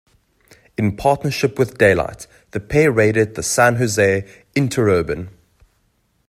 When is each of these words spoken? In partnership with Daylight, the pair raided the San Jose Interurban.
In 0.79 0.97
partnership 0.97 1.59
with 1.59 1.77
Daylight, 1.77 2.25
the 2.53 2.59
pair 2.59 2.91
raided 2.91 3.35
the 3.35 3.43
San 3.43 3.75
Jose 3.75 4.27
Interurban. 4.55 5.29